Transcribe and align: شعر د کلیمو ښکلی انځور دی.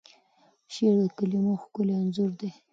شعر 0.73 0.95
د 1.01 1.05
کلیمو 1.17 1.53
ښکلی 1.63 1.93
انځور 2.01 2.31
دی. 2.39 2.49